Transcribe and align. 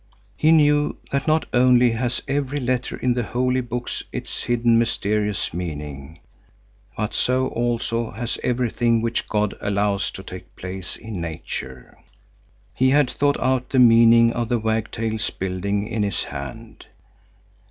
He 0.35 0.51
knew 0.51 0.97
that 1.11 1.27
not 1.27 1.45
only 1.53 1.91
has 1.91 2.23
every 2.27 2.59
letter 2.59 2.97
in 2.97 3.13
the 3.13 3.21
holy 3.21 3.61
books 3.61 4.01
its 4.11 4.41
hidden, 4.45 4.79
mysterious 4.79 5.53
meaning, 5.53 6.21
but 6.97 7.13
so 7.13 7.49
also 7.49 8.09
has 8.09 8.39
everything 8.43 9.03
which 9.03 9.29
God 9.29 9.53
allows 9.61 10.09
to 10.13 10.23
take 10.23 10.55
place 10.55 10.95
in 10.95 11.21
nature. 11.21 11.99
He 12.73 12.89
had 12.89 13.11
thought 13.11 13.39
out 13.39 13.69
the 13.69 13.77
meaning 13.77 14.33
of 14.33 14.49
the 14.49 14.57
wagtails 14.57 15.29
building 15.29 15.87
in 15.87 16.01
his 16.01 16.23
hand. 16.23 16.87